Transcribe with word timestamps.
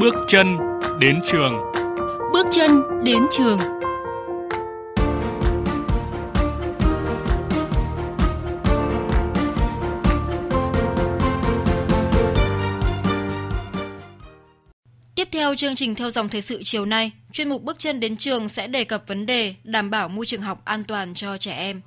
Bước 0.00 0.14
chân 0.28 0.56
đến 1.00 1.20
trường. 1.26 1.72
Bước 2.32 2.46
chân 2.50 2.82
đến 3.04 3.18
trường. 3.30 3.58
Tiếp 15.14 15.28
theo 15.32 15.54
chương 15.54 15.74
trình 15.74 15.94
theo 15.94 16.10
dòng 16.10 16.28
thời 16.28 16.42
sự 16.42 16.62
chiều 16.64 16.84
nay, 16.84 17.12
chuyên 17.32 17.48
mục 17.48 17.62
Bước 17.62 17.78
chân 17.78 18.00
đến 18.00 18.16
trường 18.16 18.48
sẽ 18.48 18.66
đề 18.66 18.84
cập 18.84 19.02
vấn 19.06 19.26
đề 19.26 19.54
đảm 19.64 19.90
bảo 19.90 20.08
môi 20.08 20.26
trường 20.26 20.42
học 20.42 20.62
an 20.64 20.84
toàn 20.84 21.14
cho 21.14 21.38
trẻ 21.38 21.52
em. 21.52 21.80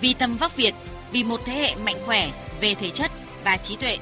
Vì 0.00 0.14
tâm 0.14 0.36
vóc 0.36 0.56
Việt, 0.56 0.74
vì 1.12 1.24
một 1.24 1.40
thế 1.44 1.52
hệ 1.52 1.74
mạnh 1.74 1.96
khỏe 2.06 2.30
về 2.60 2.74
thể 2.74 2.90
chất 2.90 3.10
và 3.44 3.56
trí 3.56 3.76
tuệ. 3.76 3.98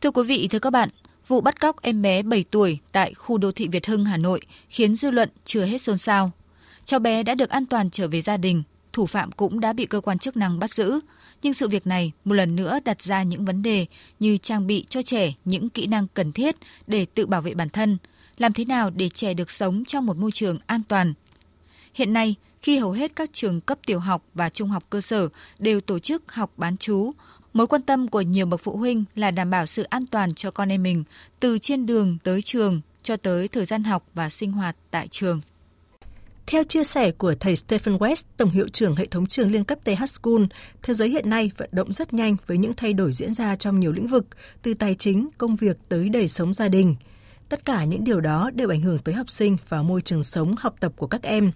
Thưa 0.00 0.10
quý 0.10 0.22
vị, 0.22 0.48
thưa 0.50 0.58
các 0.58 0.70
bạn, 0.70 0.88
vụ 1.26 1.40
bắt 1.40 1.60
cóc 1.60 1.82
em 1.82 2.02
bé 2.02 2.22
7 2.22 2.44
tuổi 2.50 2.78
tại 2.92 3.14
khu 3.14 3.38
đô 3.38 3.50
thị 3.50 3.68
Việt 3.68 3.86
Hưng, 3.86 4.04
Hà 4.04 4.16
Nội 4.16 4.40
khiến 4.68 4.96
dư 4.96 5.10
luận 5.10 5.28
chưa 5.44 5.64
hết 5.64 5.82
xôn 5.82 5.98
xao. 5.98 6.30
Cháu 6.84 7.00
bé 7.00 7.22
đã 7.22 7.34
được 7.34 7.50
an 7.50 7.66
toàn 7.66 7.90
trở 7.90 8.08
về 8.08 8.20
gia 8.20 8.36
đình, 8.36 8.62
thủ 8.92 9.06
phạm 9.06 9.32
cũng 9.32 9.60
đã 9.60 9.72
bị 9.72 9.86
cơ 9.86 10.00
quan 10.00 10.18
chức 10.18 10.36
năng 10.36 10.58
bắt 10.58 10.70
giữ. 10.70 11.00
Nhưng 11.42 11.52
sự 11.52 11.68
việc 11.68 11.86
này 11.86 12.12
một 12.24 12.34
lần 12.34 12.56
nữa 12.56 12.78
đặt 12.84 13.02
ra 13.02 13.22
những 13.22 13.44
vấn 13.44 13.62
đề 13.62 13.86
như 14.20 14.36
trang 14.36 14.66
bị 14.66 14.84
cho 14.88 15.02
trẻ 15.02 15.32
những 15.44 15.68
kỹ 15.68 15.86
năng 15.86 16.06
cần 16.14 16.32
thiết 16.32 16.56
để 16.86 17.06
tự 17.14 17.26
bảo 17.26 17.40
vệ 17.40 17.54
bản 17.54 17.68
thân, 17.68 17.98
làm 18.36 18.52
thế 18.52 18.64
nào 18.64 18.90
để 18.90 19.08
trẻ 19.08 19.34
được 19.34 19.50
sống 19.50 19.84
trong 19.84 20.06
một 20.06 20.16
môi 20.16 20.32
trường 20.32 20.58
an 20.66 20.82
toàn. 20.88 21.14
Hiện 21.94 22.12
nay, 22.12 22.34
khi 22.62 22.78
hầu 22.78 22.92
hết 22.92 23.16
các 23.16 23.30
trường 23.32 23.60
cấp 23.60 23.78
tiểu 23.86 23.98
học 23.98 24.22
và 24.34 24.48
trung 24.48 24.68
học 24.68 24.84
cơ 24.90 25.00
sở 25.00 25.28
đều 25.58 25.80
tổ 25.80 25.98
chức 25.98 26.32
học 26.32 26.52
bán 26.56 26.76
chú, 26.76 27.12
mối 27.58 27.66
quan 27.66 27.82
tâm 27.82 28.08
của 28.08 28.20
nhiều 28.20 28.46
bậc 28.46 28.60
phụ 28.60 28.76
huynh 28.76 29.04
là 29.14 29.30
đảm 29.30 29.50
bảo 29.50 29.66
sự 29.66 29.82
an 29.82 30.06
toàn 30.06 30.34
cho 30.34 30.50
con 30.50 30.68
em 30.68 30.82
mình 30.82 31.04
từ 31.40 31.58
trên 31.58 31.86
đường 31.86 32.18
tới 32.24 32.42
trường 32.42 32.80
cho 33.02 33.16
tới 33.16 33.48
thời 33.48 33.64
gian 33.64 33.84
học 33.84 34.04
và 34.14 34.28
sinh 34.28 34.52
hoạt 34.52 34.76
tại 34.90 35.08
trường. 35.10 35.40
Theo 36.46 36.64
chia 36.64 36.84
sẻ 36.84 37.10
của 37.10 37.34
thầy 37.40 37.56
Stephen 37.56 37.96
West, 37.96 38.22
Tổng 38.36 38.50
hiệu 38.50 38.68
trưởng 38.68 38.96
hệ 38.96 39.06
thống 39.06 39.26
trường 39.26 39.50
liên 39.52 39.64
cấp 39.64 39.78
TH 39.84 40.04
School, 40.06 40.42
thế 40.82 40.94
giới 40.94 41.08
hiện 41.08 41.30
nay 41.30 41.50
vận 41.56 41.68
động 41.72 41.92
rất 41.92 42.14
nhanh 42.14 42.36
với 42.46 42.58
những 42.58 42.72
thay 42.76 42.92
đổi 42.92 43.12
diễn 43.12 43.34
ra 43.34 43.56
trong 43.56 43.80
nhiều 43.80 43.92
lĩnh 43.92 44.06
vực, 44.06 44.26
từ 44.62 44.74
tài 44.74 44.94
chính, 44.94 45.28
công 45.38 45.56
việc 45.56 45.76
tới 45.88 46.08
đời 46.08 46.28
sống 46.28 46.54
gia 46.54 46.68
đình. 46.68 46.94
Tất 47.48 47.64
cả 47.64 47.84
những 47.84 48.04
điều 48.04 48.20
đó 48.20 48.50
đều 48.54 48.70
ảnh 48.70 48.80
hưởng 48.80 48.98
tới 48.98 49.14
học 49.14 49.30
sinh 49.30 49.56
và 49.68 49.82
môi 49.82 50.00
trường 50.00 50.22
sống 50.22 50.54
học 50.58 50.74
tập 50.80 50.92
của 50.96 51.06
các 51.06 51.22
em. 51.22 51.52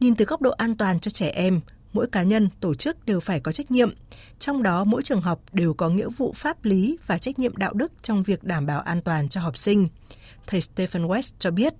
Nhìn 0.00 0.14
từ 0.14 0.24
góc 0.24 0.42
độ 0.42 0.50
an 0.50 0.76
toàn 0.76 1.00
cho 1.00 1.10
trẻ 1.10 1.28
em, 1.28 1.60
mỗi 1.92 2.06
cá 2.06 2.22
nhân, 2.22 2.48
tổ 2.60 2.74
chức 2.74 3.06
đều 3.06 3.20
phải 3.20 3.40
có 3.40 3.52
trách 3.52 3.70
nhiệm. 3.70 3.90
Trong 4.38 4.62
đó, 4.62 4.84
mỗi 4.84 5.02
trường 5.02 5.20
học 5.20 5.40
đều 5.52 5.74
có 5.74 5.88
nghĩa 5.88 6.08
vụ 6.08 6.32
pháp 6.36 6.64
lý 6.64 6.98
và 7.06 7.18
trách 7.18 7.38
nhiệm 7.38 7.56
đạo 7.56 7.72
đức 7.74 7.92
trong 8.02 8.22
việc 8.22 8.44
đảm 8.44 8.66
bảo 8.66 8.80
an 8.80 9.00
toàn 9.00 9.28
cho 9.28 9.40
học 9.40 9.58
sinh. 9.58 9.88
Thầy 10.46 10.60
Stephen 10.60 11.06
West 11.06 11.32
cho 11.38 11.50
biết. 11.50 11.74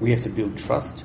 We 0.00 0.10
have 0.10 0.22
to 0.22 0.30
build 0.36 0.68
trust 0.68 1.04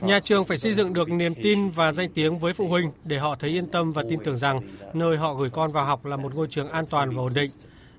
Nhà 0.00 0.20
trường 0.24 0.44
phải 0.44 0.58
xây 0.58 0.74
dựng 0.74 0.92
được 0.92 1.10
niềm 1.10 1.34
tin 1.34 1.70
và 1.70 1.92
danh 1.92 2.08
tiếng 2.14 2.38
với 2.38 2.52
phụ 2.52 2.68
huynh 2.68 2.90
để 3.04 3.18
họ 3.18 3.36
thấy 3.40 3.50
yên 3.50 3.66
tâm 3.66 3.92
và 3.92 4.02
tin 4.10 4.18
tưởng 4.24 4.34
rằng 4.34 4.60
nơi 4.94 5.16
họ 5.16 5.34
gửi 5.34 5.50
con 5.50 5.72
vào 5.72 5.84
học 5.84 6.04
là 6.04 6.16
một 6.16 6.34
ngôi 6.34 6.46
trường 6.50 6.68
an 6.68 6.86
toàn 6.90 7.10
và 7.16 7.22
ổn 7.22 7.34
định. 7.34 7.50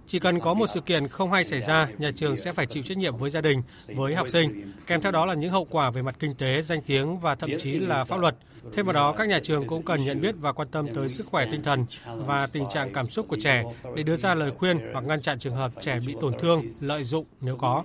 Chỉ 0.07 0.19
cần 0.19 0.39
có 0.39 0.53
một 0.53 0.67
sự 0.67 0.81
kiện 0.81 1.07
không 1.07 1.31
hay 1.31 1.45
xảy 1.45 1.61
ra, 1.61 1.87
nhà 1.97 2.11
trường 2.15 2.37
sẽ 2.37 2.53
phải 2.53 2.65
chịu 2.65 2.83
trách 2.83 2.97
nhiệm 2.97 3.17
với 3.17 3.29
gia 3.29 3.41
đình, 3.41 3.61
với 3.87 4.15
học 4.15 4.27
sinh, 4.29 4.73
kèm 4.87 5.01
theo 5.01 5.11
đó 5.11 5.25
là 5.25 5.33
những 5.33 5.51
hậu 5.51 5.67
quả 5.69 5.89
về 5.89 6.01
mặt 6.01 6.15
kinh 6.19 6.35
tế, 6.35 6.61
danh 6.61 6.81
tiếng 6.81 7.19
và 7.19 7.35
thậm 7.35 7.49
chí 7.59 7.71
là 7.71 8.03
pháp 8.03 8.19
luật. 8.19 8.35
Thêm 8.73 8.85
vào 8.85 8.93
đó, 8.93 9.11
các 9.11 9.29
nhà 9.29 9.39
trường 9.43 9.67
cũng 9.67 9.83
cần 9.83 9.99
nhận 10.05 10.21
biết 10.21 10.35
và 10.39 10.51
quan 10.51 10.67
tâm 10.67 10.87
tới 10.95 11.09
sức 11.09 11.25
khỏe 11.25 11.47
tinh 11.51 11.63
thần 11.63 11.85
và 12.05 12.47
tình 12.47 12.65
trạng 12.73 12.93
cảm 12.93 13.09
xúc 13.09 13.25
của 13.29 13.37
trẻ 13.43 13.63
để 13.95 14.03
đưa 14.03 14.17
ra 14.17 14.35
lời 14.35 14.51
khuyên 14.57 14.79
hoặc 14.93 15.03
ngăn 15.03 15.21
chặn 15.21 15.39
trường 15.39 15.55
hợp 15.55 15.71
trẻ 15.81 15.99
bị 16.07 16.15
tổn 16.21 16.33
thương, 16.39 16.63
lợi 16.81 17.03
dụng 17.03 17.25
nếu 17.41 17.57
có. 17.57 17.83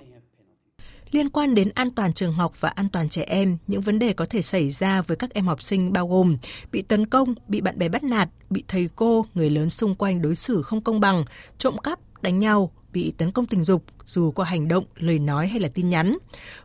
Liên 1.11 1.29
quan 1.29 1.55
đến 1.55 1.69
an 1.75 1.91
toàn 1.91 2.13
trường 2.13 2.33
học 2.33 2.53
và 2.59 2.69
an 2.69 2.89
toàn 2.89 3.09
trẻ 3.09 3.23
em, 3.27 3.57
những 3.67 3.81
vấn 3.81 3.99
đề 3.99 4.13
có 4.13 4.25
thể 4.25 4.41
xảy 4.41 4.69
ra 4.69 5.01
với 5.01 5.17
các 5.17 5.33
em 5.33 5.47
học 5.47 5.61
sinh 5.61 5.93
bao 5.93 6.07
gồm 6.07 6.37
bị 6.71 6.81
tấn 6.81 7.05
công, 7.05 7.35
bị 7.47 7.61
bạn 7.61 7.79
bè 7.79 7.89
bắt 7.89 8.03
nạt, 8.03 8.29
bị 8.49 8.63
thầy 8.67 8.89
cô, 8.95 9.25
người 9.33 9.49
lớn 9.49 9.69
xung 9.69 9.95
quanh 9.95 10.21
đối 10.21 10.35
xử 10.35 10.61
không 10.61 10.81
công 10.81 10.99
bằng, 10.99 11.25
trộm 11.57 11.77
cắp, 11.77 11.99
đánh 12.21 12.39
nhau, 12.39 12.71
bị 12.93 13.13
tấn 13.17 13.31
công 13.31 13.45
tình 13.45 13.63
dục 13.63 13.83
dù 14.05 14.31
qua 14.31 14.45
hành 14.45 14.67
động, 14.67 14.85
lời 14.95 15.19
nói 15.19 15.47
hay 15.47 15.59
là 15.59 15.69
tin 15.73 15.89
nhắn. 15.89 16.17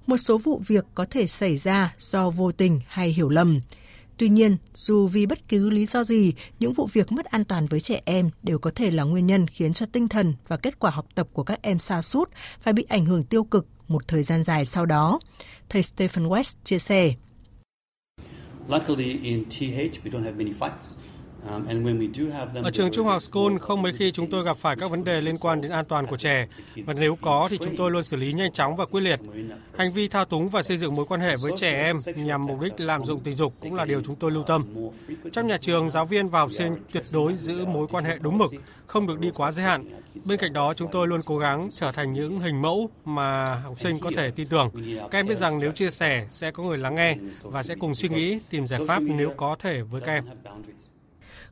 Một 0.06 0.16
số 0.16 0.38
vụ 0.38 0.62
việc 0.66 0.84
có 0.94 1.06
thể 1.10 1.26
xảy 1.26 1.56
ra 1.56 1.94
do 1.98 2.30
vô 2.30 2.52
tình 2.52 2.80
hay 2.86 3.08
hiểu 3.08 3.28
lầm. 3.28 3.60
Tuy 4.18 4.28
nhiên, 4.28 4.56
dù 4.74 5.06
vì 5.06 5.26
bất 5.26 5.48
cứ 5.48 5.70
lý 5.70 5.86
do 5.86 6.04
gì, 6.04 6.32
những 6.58 6.72
vụ 6.72 6.88
việc 6.92 7.12
mất 7.12 7.26
an 7.26 7.44
toàn 7.44 7.66
với 7.66 7.80
trẻ 7.80 8.00
em 8.04 8.30
đều 8.42 8.58
có 8.58 8.70
thể 8.74 8.90
là 8.90 9.02
nguyên 9.02 9.26
nhân 9.26 9.46
khiến 9.46 9.72
cho 9.72 9.86
tinh 9.86 10.08
thần 10.08 10.34
và 10.48 10.56
kết 10.56 10.78
quả 10.78 10.90
học 10.90 11.06
tập 11.14 11.28
của 11.32 11.42
các 11.42 11.62
em 11.62 11.78
sa 11.78 12.02
sút 12.02 12.30
và 12.64 12.72
bị 12.72 12.84
ảnh 12.88 13.04
hưởng 13.04 13.22
tiêu 13.22 13.44
cực 13.44 13.66
một 13.88 14.08
thời 14.08 14.22
gian 14.22 14.42
dài 14.42 14.64
sau 14.64 14.86
đó. 14.86 15.20
Thầy 15.68 15.82
Stephen 15.82 16.28
West 16.28 16.54
chia 16.64 16.78
sẻ. 16.78 17.12
Luckily 18.68 19.18
in 19.22 19.44
TH 19.44 20.04
we 20.04 20.10
don't 20.10 20.24
have 20.24 20.36
many 20.36 20.52
fights. 20.52 20.96
Um, 21.54 21.66
Ở 22.62 22.70
trường 22.70 22.90
trung 22.92 23.06
học 23.06 23.22
School 23.22 23.58
không 23.60 23.82
mấy 23.82 23.92
khi 23.92 24.12
chúng 24.12 24.30
tôi 24.30 24.42
gặp 24.42 24.56
phải 24.56 24.76
các 24.76 24.90
vấn 24.90 25.04
đề 25.04 25.20
liên 25.20 25.34
quan 25.40 25.60
đến 25.60 25.70
an 25.70 25.84
toàn 25.84 26.06
của 26.06 26.16
trẻ 26.16 26.46
và 26.76 26.94
nếu 26.94 27.16
có 27.20 27.46
thì 27.50 27.58
chúng 27.58 27.76
tôi 27.76 27.90
luôn 27.90 28.04
xử 28.04 28.16
lý 28.16 28.32
nhanh 28.32 28.52
chóng 28.52 28.76
và 28.76 28.86
quyết 28.86 29.00
liệt. 29.00 29.20
Hành 29.76 29.92
vi 29.92 30.08
thao 30.08 30.24
túng 30.24 30.48
và 30.48 30.62
xây 30.62 30.78
dựng 30.78 30.94
mối 30.94 31.06
quan 31.08 31.20
hệ 31.20 31.36
với 31.36 31.52
trẻ 31.56 31.82
em 31.82 31.98
nhằm 32.16 32.46
mục 32.46 32.58
đích 32.62 32.80
lạm 32.80 33.04
dụng 33.04 33.20
tình 33.20 33.36
dục 33.36 33.54
cũng 33.60 33.74
là 33.74 33.84
điều 33.84 34.02
chúng 34.02 34.16
tôi 34.16 34.30
lưu 34.30 34.42
tâm. 34.42 34.64
Trong 35.32 35.46
nhà 35.46 35.58
trường, 35.58 35.90
giáo 35.90 36.04
viên 36.04 36.28
và 36.28 36.40
học 36.40 36.50
sinh 36.52 36.76
tuyệt 36.92 37.04
đối 37.12 37.34
giữ 37.34 37.64
mối 37.64 37.86
quan 37.86 38.04
hệ 38.04 38.18
đúng 38.20 38.38
mực, 38.38 38.52
không 38.86 39.06
được 39.06 39.20
đi 39.20 39.30
quá 39.34 39.52
giới 39.52 39.64
hạn. 39.64 39.84
Bên 40.24 40.38
cạnh 40.38 40.52
đó, 40.52 40.74
chúng 40.74 40.88
tôi 40.92 41.08
luôn 41.08 41.20
cố 41.26 41.38
gắng 41.38 41.70
trở 41.78 41.92
thành 41.92 42.12
những 42.12 42.40
hình 42.40 42.62
mẫu 42.62 42.90
mà 43.04 43.44
học 43.44 43.80
sinh 43.80 43.98
có 43.98 44.10
thể 44.16 44.30
tin 44.30 44.48
tưởng. 44.48 44.70
Các 45.10 45.18
em 45.18 45.26
biết 45.26 45.38
rằng 45.38 45.58
nếu 45.58 45.72
chia 45.72 45.90
sẻ 45.90 46.24
sẽ 46.28 46.50
có 46.50 46.62
người 46.62 46.78
lắng 46.78 46.94
nghe 46.94 47.16
và 47.42 47.62
sẽ 47.62 47.74
cùng 47.74 47.94
suy 47.94 48.08
nghĩ 48.08 48.38
tìm 48.50 48.66
giải 48.66 48.80
pháp 48.88 49.02
nếu 49.02 49.32
có 49.36 49.56
thể 49.58 49.82
với 49.82 50.00
các 50.00 50.12
em. 50.12 50.24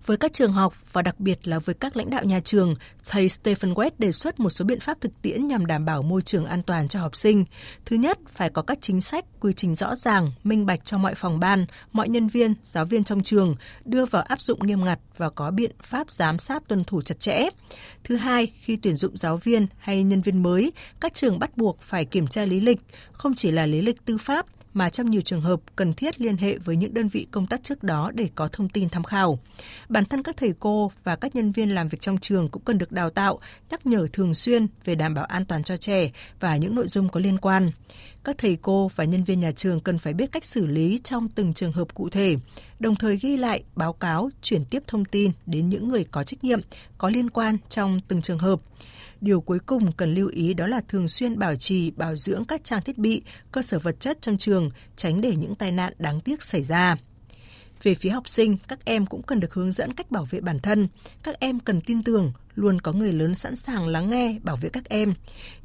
Với 0.07 0.17
các 0.17 0.33
trường 0.33 0.53
học 0.53 0.75
và 0.93 1.03
đặc 1.03 1.21
biệt 1.21 1.49
là 1.49 1.59
với 1.59 1.75
các 1.75 1.97
lãnh 1.97 2.11
đạo 2.11 2.25
nhà 2.25 2.41
trường, 2.41 2.75
thầy 3.09 3.29
Stephen 3.29 3.75
West 3.75 3.91
đề 3.99 4.13
xuất 4.13 4.41
một 4.41 4.51
số 4.51 4.65
biện 4.65 4.81
pháp 4.81 5.01
thực 5.01 5.23
tiễn 5.23 5.49
nhằm 5.49 5.67
đảm 5.67 5.85
bảo 5.85 6.03
môi 6.03 6.23
trường 6.23 6.45
an 6.45 6.63
toàn 6.63 6.89
cho 6.89 7.01
học 7.01 7.17
sinh. 7.17 7.45
Thứ 7.85 7.97
nhất, 7.97 8.19
phải 8.33 8.51
có 8.51 8.63
các 8.63 8.79
chính 8.81 9.01
sách, 9.01 9.25
quy 9.41 9.53
trình 9.53 9.75
rõ 9.75 9.97
ràng, 9.97 10.31
minh 10.45 10.67
bạch 10.67 10.85
cho 10.85 10.99
mọi 10.99 11.15
phòng 11.15 11.41
ban, 11.41 11.67
mọi 11.93 12.09
nhân 12.09 12.29
viên, 12.29 12.55
giáo 12.65 12.85
viên 12.85 13.05
trong 13.05 13.23
trường, 13.23 13.55
đưa 13.85 14.07
vào 14.07 14.23
áp 14.23 14.41
dụng 14.41 14.67
nghiêm 14.67 14.85
ngặt 14.85 14.99
và 15.17 15.31
có 15.31 15.51
biện 15.51 15.71
pháp 15.83 16.11
giám 16.11 16.39
sát 16.39 16.63
tuân 16.69 16.85
thủ 16.85 17.03
chặt 17.03 17.21
chẽ. 17.21 17.49
Thứ 18.05 18.17
hai, 18.17 18.53
khi 18.61 18.77
tuyển 18.77 18.97
dụng 18.97 19.17
giáo 19.17 19.37
viên 19.37 19.67
hay 19.79 20.03
nhân 20.03 20.23
viên 20.23 20.43
mới, 20.43 20.73
các 21.01 21.15
trường 21.15 21.39
bắt 21.39 21.57
buộc 21.57 21.81
phải 21.81 22.05
kiểm 22.05 22.27
tra 22.27 22.45
lý 22.45 22.61
lịch, 22.61 22.81
không 23.13 23.35
chỉ 23.35 23.51
là 23.51 23.67
lý 23.67 23.83
lịch 23.83 24.05
tư 24.05 24.19
pháp 24.19 24.47
mà 24.75 24.91
trong 24.91 25.11
nhiều 25.11 25.21
trường 25.21 25.41
hợp 25.41 25.61
cần 25.77 25.93
thiết 25.93 26.21
liên 26.21 26.37
hệ 26.37 26.59
với 26.59 26.77
những 26.77 26.95
đơn 26.95 27.09
vị 27.09 27.27
công 27.31 27.47
tác 27.47 27.63
trước 27.63 27.83
đó 27.83 28.11
để 28.15 28.29
có 28.35 28.49
thông 28.49 28.69
tin 28.69 28.89
tham 28.89 29.05
khảo. 29.05 29.39
Bản 29.89 30.05
thân 30.05 30.23
các 30.23 30.37
thầy 30.37 30.55
cô 30.59 30.93
và 31.05 31.17
các 31.17 31.37
nhân 31.37 31.53
viên 31.53 31.75
làm 31.75 31.89
việc 31.89 32.01
trong 32.01 32.19
trường 32.19 32.49
cũng 32.49 32.63
cần 32.65 32.79
được 32.79 32.93
đào 32.93 33.11
tạo, 33.11 33.39
nhắc 33.71 33.87
nhở 33.87 34.07
thường 34.13 34.35
xuyên 34.35 34.67
về 34.85 34.95
đảm 34.95 35.15
bảo 35.15 35.25
an 35.25 35.45
toàn 35.45 35.63
cho 35.63 35.77
trẻ 35.77 36.11
và 36.41 36.57
những 36.57 36.75
nội 36.75 36.89
dung 36.89 37.09
có 37.09 37.21
liên 37.21 37.39
quan. 37.39 37.71
Các 38.25 38.39
thầy 38.39 38.59
cô 38.63 38.91
và 38.97 39.05
nhân 39.05 39.25
viên 39.25 39.41
nhà 39.41 39.53
trường 39.53 39.81
cần 39.81 39.99
phải 39.99 40.13
biết 40.13 40.33
cách 40.33 40.45
xử 40.45 40.67
lý 40.67 41.01
trong 41.05 41.29
từng 41.29 41.55
trường 41.55 41.73
hợp 41.73 41.95
cụ 41.95 42.09
thể, 42.09 42.37
đồng 42.85 42.97
thời 42.97 43.17
ghi 43.17 43.37
lại, 43.37 43.63
báo 43.77 43.93
cáo, 43.93 44.31
chuyển 44.43 44.65
tiếp 44.65 44.83
thông 44.87 45.05
tin 45.05 45.31
đến 45.47 45.69
những 45.69 45.89
người 45.89 46.05
có 46.11 46.25
trách 46.25 46.45
nhiệm, 46.45 46.61
có 46.99 47.09
liên 47.09 47.31
quan 47.31 47.59
trong 47.69 48.01
từng 48.09 48.23
trường 48.23 48.39
hợp. 48.39 48.61
Điều 49.21 49.41
cuối 49.41 49.59
cùng 49.59 49.93
cần 49.93 50.15
lưu 50.15 50.29
ý 50.29 50.55
đó 50.55 50.67
là 50.67 50.81
thường 50.89 51.09
xuyên 51.09 51.39
bảo 51.39 51.57
trì, 51.57 51.91
bảo 51.91 52.17
dưỡng 52.17 52.45
các 52.45 52.65
trang 52.65 52.83
thiết 52.83 52.99
bị, 52.99 53.23
cơ 53.53 53.63
sở 53.63 53.79
vật 53.79 54.01
chất 54.01 54.23
trong 54.23 54.39
trường, 54.39 54.69
tránh 54.97 55.21
để 55.21 55.37
những 55.37 55.55
tai 55.55 55.73
nạn 55.73 55.93
đáng 55.99 56.21
tiếc 56.21 56.43
xảy 56.43 56.63
ra. 56.63 56.97
Về 57.85 57.95
phía 57.95 58.11
học 58.11 58.29
sinh, 58.29 58.57
các 58.69 58.85
em 58.85 59.07
cũng 59.07 59.23
cần 59.23 59.41
được 59.41 59.55
hướng 59.55 59.73
dẫn 59.73 59.93
cách 59.93 60.11
bảo 60.11 60.27
vệ 60.31 60.41
bản 60.41 60.61
thân. 60.61 60.89
Các 61.23 61.41
em 61.41 61.61
cần 61.61 61.81
tin 61.81 62.03
tưởng 62.03 62.33
luôn 62.55 62.81
có 62.81 62.93
người 62.93 63.13
lớn 63.13 63.35
sẵn 63.35 63.57
sàng 63.57 63.89
lắng 63.89 64.11
nghe, 64.11 64.39
bảo 64.43 64.57
vệ 64.57 64.69
các 64.69 64.89
em. 64.89 65.15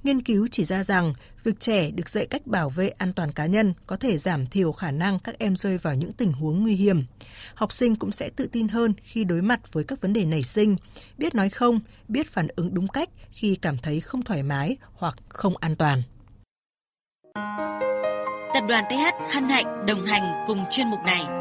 Nghiên 0.04 0.22
cứu 0.22 0.48
chỉ 0.52 0.64
ra 0.64 0.84
rằng 0.84 1.14
việc 1.44 1.60
trẻ 1.60 1.92
được 1.92 2.10
dạy 2.10 2.28
cách 2.30 2.48
bảo 2.48 2.70
vệ 2.70 2.90
an 2.90 3.14
toàn 3.14 3.32
cá 3.32 3.46
nhân 3.46 3.74
có 3.88 3.96
thể 3.96 4.18
giảm 4.18 4.48
thiểu 4.48 4.72
khả 4.72 4.92
năng 4.92 5.20
các 5.20 5.40
em 5.40 5.56
rơi 5.56 5.78
vào 5.78 5.96
những 5.96 6.12
tình 6.12 6.32
huống 6.32 6.62
nguy 6.62 6.76
hiểm. 6.76 7.04
Học 7.54 7.74
sinh 7.74 7.96
cũng 7.96 8.12
sẽ 8.12 8.30
tự 8.36 8.48
tin 8.52 8.68
hơn 8.68 8.94
khi 9.04 9.24
đối 9.24 9.42
mặt 9.42 9.74
với 9.74 9.84
các 9.84 10.02
vấn 10.02 10.14
đề 10.14 10.26
nảy 10.26 10.44
sinh, 10.44 10.76
biết 11.18 11.36
nói 11.36 11.50
không, 11.50 11.80
biết 12.08 12.30
phản 12.30 12.48
ứng 12.56 12.74
đúng 12.74 12.88
cách 12.88 13.10
khi 13.32 13.56
cảm 13.56 13.78
thấy 13.78 14.00
không 14.00 14.22
thoải 14.22 14.44
mái 14.44 14.78
hoặc 14.94 15.16
không 15.30 15.58
an 15.58 15.76
toàn. 15.76 16.02
Tập 18.54 18.64
đoàn 18.70 18.84
TH 18.90 19.34
hân 19.34 19.44
hạnh 19.44 19.86
đồng 19.86 20.06
hành 20.06 20.44
cùng 20.48 20.66
chuyên 20.72 20.88
mục 20.88 21.00
này. 21.06 21.39